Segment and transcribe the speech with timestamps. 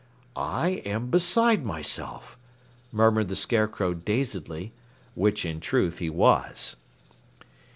[0.35, 2.35] "I am beside myself,"
[2.91, 4.73] murmured the Scarecrow dazedly
[5.13, 6.75] which in truth he was.